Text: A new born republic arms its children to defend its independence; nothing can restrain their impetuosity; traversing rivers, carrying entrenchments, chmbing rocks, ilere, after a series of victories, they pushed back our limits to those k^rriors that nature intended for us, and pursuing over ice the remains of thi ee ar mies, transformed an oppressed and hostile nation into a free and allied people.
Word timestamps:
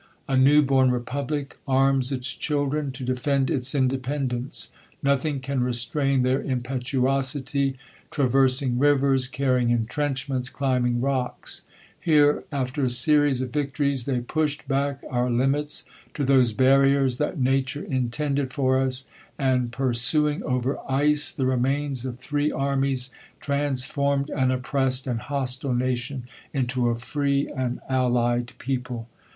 A 0.27 0.35
new 0.35 0.63
born 0.63 0.89
republic 0.89 1.59
arms 1.67 2.11
its 2.11 2.33
children 2.33 2.91
to 2.93 3.03
defend 3.03 3.51
its 3.51 3.75
independence; 3.75 4.69
nothing 5.03 5.39
can 5.39 5.61
restrain 5.61 6.23
their 6.23 6.41
impetuosity; 6.41 7.77
traversing 8.09 8.79
rivers, 8.79 9.27
carrying 9.27 9.69
entrenchments, 9.69 10.49
chmbing 10.49 11.03
rocks, 11.03 11.67
ilere, 12.03 12.43
after 12.51 12.83
a 12.83 12.89
series 12.89 13.41
of 13.43 13.51
victories, 13.53 14.05
they 14.05 14.21
pushed 14.21 14.67
back 14.67 15.03
our 15.07 15.29
limits 15.29 15.85
to 16.15 16.25
those 16.25 16.51
k^rriors 16.51 17.19
that 17.19 17.39
nature 17.39 17.83
intended 17.83 18.51
for 18.51 18.79
us, 18.81 19.05
and 19.37 19.71
pursuing 19.71 20.41
over 20.45 20.79
ice 20.89 21.31
the 21.31 21.45
remains 21.45 22.05
of 22.05 22.17
thi 22.19 22.47
ee 22.47 22.51
ar 22.51 22.75
mies, 22.75 23.11
transformed 23.39 24.31
an 24.31 24.49
oppressed 24.49 25.05
and 25.05 25.19
hostile 25.19 25.75
nation 25.75 26.23
into 26.53 26.89
a 26.89 26.97
free 26.97 27.47
and 27.49 27.79
allied 27.87 28.53
people. 28.57 29.07